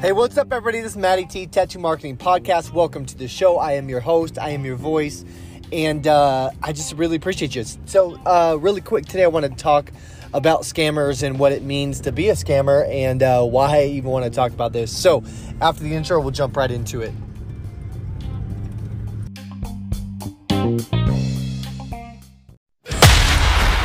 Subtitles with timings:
[0.00, 0.80] Hey, what's up, everybody?
[0.82, 2.70] This is Matty T, Tattoo Marketing Podcast.
[2.70, 3.56] Welcome to the show.
[3.56, 5.24] I am your host, I am your voice,
[5.72, 7.64] and uh, I just really appreciate you.
[7.86, 9.90] So, uh, really quick today, I want to talk
[10.34, 14.10] about scammers and what it means to be a scammer and uh, why I even
[14.10, 14.94] want to talk about this.
[14.94, 15.24] So,
[15.62, 17.14] after the intro, we'll jump right into it.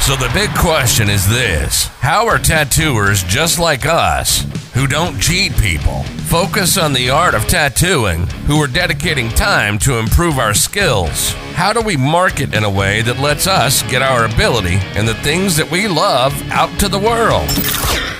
[0.05, 5.57] So the big question is this How are tattooers just like us, who don't cheat
[5.57, 11.33] people, focus on the art of tattooing, who are dedicating time to improve our skills?
[11.53, 15.15] How do we market in a way that lets us get our ability and the
[15.15, 17.49] things that we love out to the world?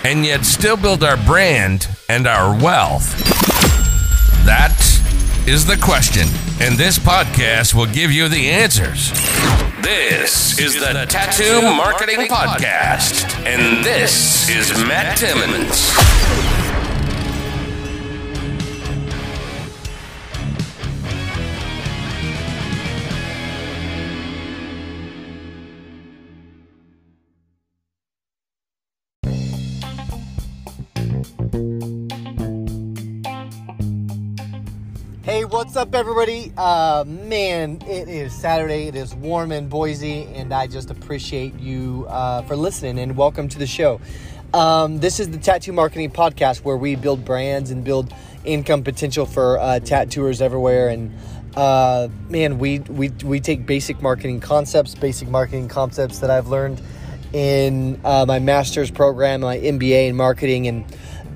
[0.04, 3.16] And yet still build our brand and our wealth?
[4.44, 4.76] That
[5.48, 6.26] is the question,
[6.60, 9.12] and this podcast will give you the answers.
[9.86, 16.65] This is the Tattoo Marketing Podcast, and this is Matt Timmons.
[35.50, 36.52] What's up, everybody?
[36.58, 38.88] Uh, man, it is Saturday.
[38.88, 43.48] It is warm in Boise, and I just appreciate you uh, for listening and welcome
[43.50, 44.02] to the show.
[44.56, 48.12] Um, this is the Tattoo Marketing Podcast where we build brands and build
[48.44, 50.90] income potential for uh, tattooers everywhere.
[50.90, 51.14] And
[51.56, 56.82] uh, man, we, we, we take basic marketing concepts, basic marketing concepts that I've learned
[57.34, 60.86] in uh, my master's program, my MBA in marketing, and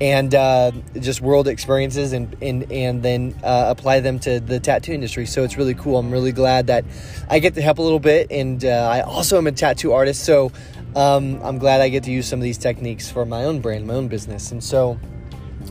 [0.00, 4.92] and uh, just world experiences and and, and then uh, apply them to the tattoo
[4.92, 5.26] industry.
[5.26, 5.98] So it's really cool.
[5.98, 6.84] I'm really glad that
[7.28, 10.24] I get to help a little bit, and uh, I also am a tattoo artist.
[10.24, 10.52] So
[10.96, 13.86] um, I'm glad I get to use some of these techniques for my own brand,
[13.86, 14.98] my own business, and so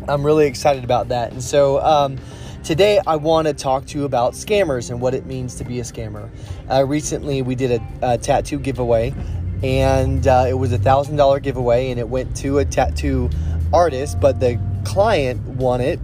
[0.07, 1.31] I'm really excited about that.
[1.31, 1.81] And so.
[1.81, 2.17] Um,
[2.61, 5.79] Today, I want to talk to you about scammers and what it means to be
[5.79, 6.29] a scammer.
[6.69, 9.13] Uh, recently, we did a, a tattoo giveaway,
[9.63, 13.29] and uh, it was a thousand dollar giveaway, and it went to a tattoo
[13.73, 15.99] artist, but the client won it,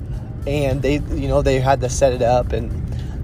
[0.47, 2.71] and they, you know, they had to set it up, and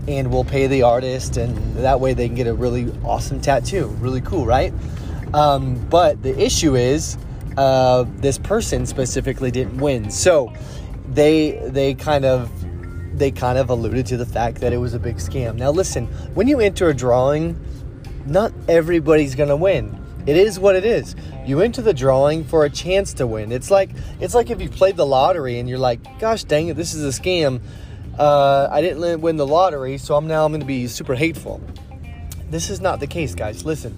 [0.07, 3.88] and we'll pay the artist, and that way they can get a really awesome tattoo.
[4.00, 4.74] Really cool, right?
[5.34, 7.18] Um, but the issue is,
[7.57, 10.53] uh, this person specifically didn't win, so
[11.08, 12.50] they they kind of
[13.18, 15.56] they kind of alluded to the fact that it was a big scam.
[15.56, 17.59] Now, listen, when you enter a drawing,
[18.25, 19.97] not everybody's gonna win.
[20.25, 21.16] It is what it is.
[21.46, 23.52] You enter the drawing for a chance to win.
[23.52, 26.75] It's like it's like if you played the lottery and you're like, "Gosh dang it,
[26.75, 27.62] this is a scam.
[28.18, 31.62] Uh, I didn't win the lottery, so I'm now I'm going to be super hateful."
[32.50, 33.66] This is not the case, guys.
[33.66, 33.97] Listen,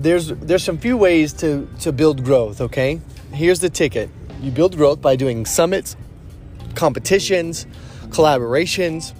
[0.00, 2.60] there's there's some few ways to to build growth.
[2.60, 3.00] Okay,
[3.32, 4.10] here's the ticket.
[4.42, 5.96] You build growth by doing summits,
[6.74, 7.66] competitions,
[8.08, 9.14] collaborations,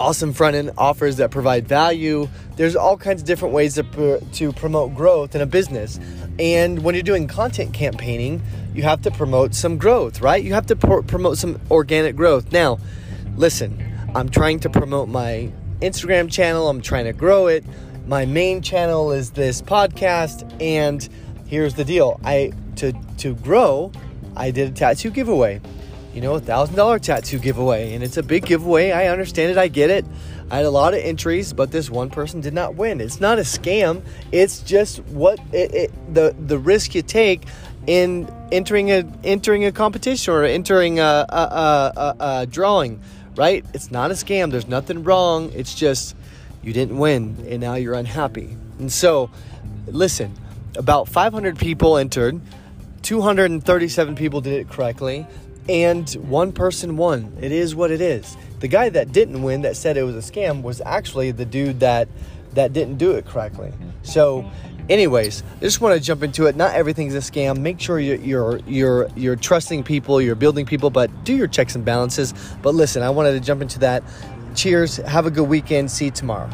[0.00, 2.28] awesome front end offers that provide value.
[2.56, 5.98] There's all kinds of different ways to, pr- to promote growth in a business.
[6.38, 8.42] And when you're doing content campaigning,
[8.74, 10.42] you have to promote some growth, right?
[10.42, 12.52] You have to pr- promote some organic growth.
[12.52, 12.78] Now,
[13.36, 15.50] listen, I'm trying to promote my
[15.80, 17.64] Instagram channel, I'm trying to grow it.
[18.06, 21.06] My main channel is this podcast, and
[21.46, 22.18] here's the deal.
[22.24, 23.92] I to to grow,
[24.34, 25.60] I did a tattoo giveaway
[26.14, 28.90] you know, a thousand dollar tattoo giveaway, and it's a big giveaway.
[28.90, 30.04] I understand it, I get it.
[30.50, 33.00] I had a lot of entries, but this one person did not win.
[33.00, 34.02] It's not a scam.
[34.32, 37.42] It's just what it, it, the the risk you take
[37.86, 43.00] in entering a entering a competition or entering a, a, a, a, a drawing.
[43.36, 43.64] Right?
[43.72, 44.50] It's not a scam.
[44.50, 45.52] There's nothing wrong.
[45.54, 46.16] It's just
[46.62, 48.56] you didn't win, and now you're unhappy.
[48.78, 49.30] And so,
[49.86, 50.34] listen.
[50.76, 52.40] About 500 people entered.
[53.02, 55.26] 237 people did it correctly
[55.68, 57.36] and one person won.
[57.40, 58.36] It is what it is.
[58.60, 61.80] The guy that didn't win, that said it was a scam, was actually the dude
[61.80, 62.08] that
[62.54, 63.72] that didn't do it correctly.
[64.02, 64.50] So,
[64.88, 66.56] anyways, I just want to jump into it.
[66.56, 67.58] Not everything's a scam.
[67.58, 71.74] Make sure you're you're you're you're trusting people, you're building people, but do your checks
[71.74, 72.34] and balances.
[72.62, 74.02] But listen, I wanted to jump into that.
[74.54, 74.96] Cheers.
[74.96, 75.90] Have a good weekend.
[75.90, 76.48] See you tomorrow.